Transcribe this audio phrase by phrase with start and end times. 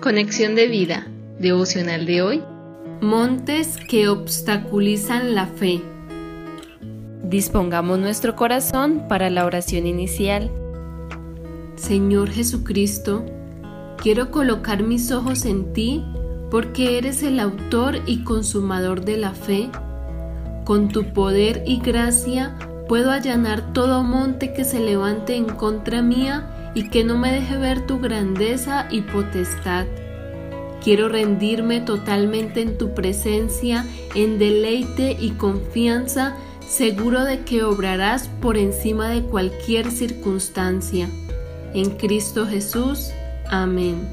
[0.00, 1.06] Conexión de vida,
[1.38, 2.42] devocional de hoy.
[3.02, 5.82] Montes que obstaculizan la fe.
[7.22, 10.50] Dispongamos nuestro corazón para la oración inicial.
[11.76, 13.26] Señor Jesucristo,
[13.98, 16.02] quiero colocar mis ojos en ti
[16.50, 19.68] porque eres el autor y consumador de la fe.
[20.64, 22.56] Con tu poder y gracia
[22.88, 27.56] puedo allanar todo monte que se levante en contra mía y que no me deje
[27.56, 29.86] ver tu grandeza y potestad.
[30.82, 38.56] Quiero rendirme totalmente en tu presencia, en deleite y confianza, seguro de que obrarás por
[38.56, 41.08] encima de cualquier circunstancia.
[41.74, 43.10] En Cristo Jesús.
[43.50, 44.08] Amén.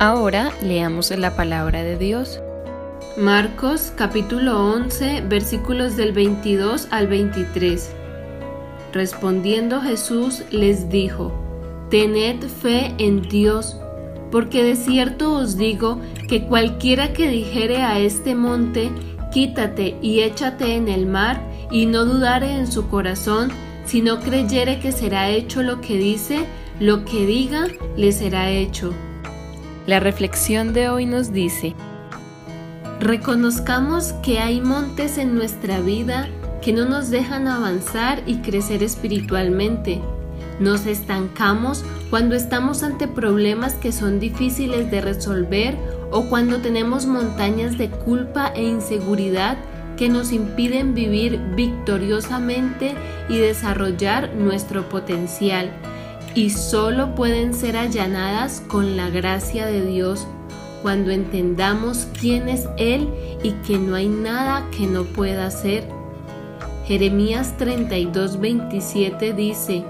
[0.00, 2.40] Ahora leamos la palabra de Dios.
[3.16, 7.90] Marcos capítulo 11 versículos del 22 al 23.
[8.92, 11.49] Respondiendo Jesús les dijo,
[11.90, 13.76] Tened fe en Dios,
[14.30, 18.90] porque de cierto os digo que cualquiera que dijere a este monte,
[19.32, 23.50] Quítate y échate en el mar, y no dudare en su corazón,
[23.84, 26.46] sino creyere que será hecho lo que dice,
[26.80, 28.92] lo que diga le será hecho.
[29.86, 31.74] La reflexión de hoy nos dice,
[33.00, 36.28] Reconozcamos que hay montes en nuestra vida
[36.60, 40.02] que no nos dejan avanzar y crecer espiritualmente.
[40.60, 45.74] Nos estancamos cuando estamos ante problemas que son difíciles de resolver
[46.10, 49.56] o cuando tenemos montañas de culpa e inseguridad
[49.96, 52.94] que nos impiden vivir victoriosamente
[53.30, 55.70] y desarrollar nuestro potencial.
[56.34, 60.26] Y solo pueden ser allanadas con la gracia de Dios
[60.82, 63.08] cuando entendamos quién es Él
[63.42, 65.88] y que no hay nada que no pueda hacer.
[66.86, 69.84] Jeremías 32:27 dice,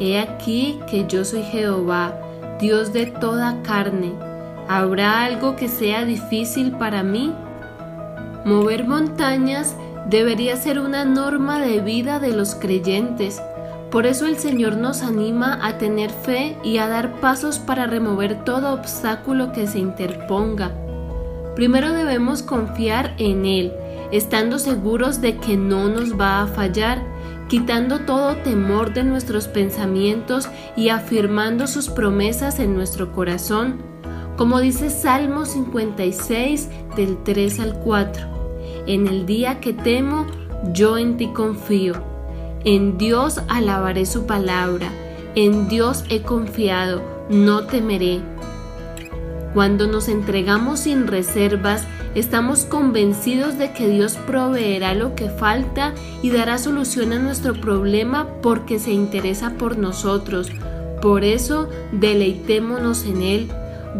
[0.00, 2.14] He aquí que yo soy Jehová,
[2.60, 4.12] Dios de toda carne.
[4.68, 7.32] ¿Habrá algo que sea difícil para mí?
[8.44, 9.76] Mover montañas
[10.08, 13.40] debería ser una norma de vida de los creyentes
[13.94, 18.42] por eso el Señor nos anima a tener fe y a dar pasos para remover
[18.44, 20.72] todo obstáculo que se interponga.
[21.54, 23.72] Primero debemos confiar en Él,
[24.10, 27.04] estando seguros de que no nos va a fallar,
[27.54, 33.76] quitando todo temor de nuestros pensamientos y afirmando sus promesas en nuestro corazón,
[34.36, 38.26] como dice Salmo 56 del 3 al 4.
[38.88, 40.26] En el día que temo,
[40.72, 41.94] yo en ti confío.
[42.64, 44.88] En Dios alabaré su palabra,
[45.36, 48.20] en Dios he confiado, no temeré.
[49.54, 51.84] Cuando nos entregamos sin reservas,
[52.14, 58.28] estamos convencidos de que Dios proveerá lo que falta y dará solución a nuestro problema
[58.42, 60.50] porque se interesa por nosotros.
[61.00, 63.48] Por eso, deleitémonos en Él,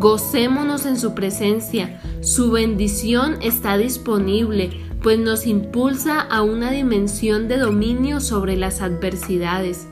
[0.00, 2.00] gocémonos en su presencia.
[2.22, 4.70] Su bendición está disponible
[5.02, 9.88] pues nos impulsa a una dimensión de dominio sobre las adversidades.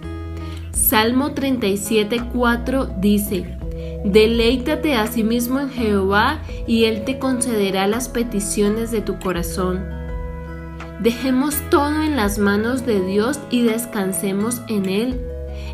[0.70, 3.59] Salmo 37.4 dice,
[4.04, 9.84] Deleítate a sí mismo en Jehová y Él te concederá las peticiones de tu corazón.
[11.00, 15.20] Dejemos todo en las manos de Dios y descansemos en Él.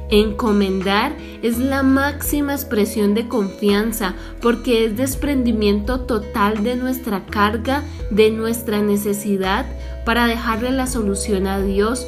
[0.09, 8.31] Encomendar es la máxima expresión de confianza porque es desprendimiento total de nuestra carga, de
[8.31, 9.67] nuestra necesidad
[10.05, 12.07] para dejarle la solución a Dios.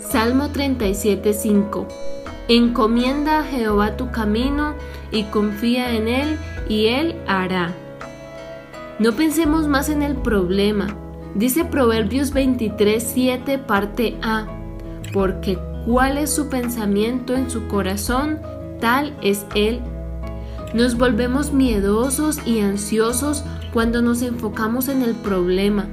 [0.00, 1.86] Salmo 37:5
[2.48, 4.74] Encomienda a Jehová tu camino
[5.10, 6.38] y confía en Él
[6.68, 7.72] y Él hará.
[8.98, 10.96] No pensemos más en el problema.
[11.34, 14.46] Dice Proverbios 23:7 parte A,
[15.12, 18.40] porque cuál es su pensamiento en su corazón,
[18.80, 19.80] tal es Él.
[20.74, 25.88] Nos volvemos miedosos y ansiosos cuando nos enfocamos en el problema.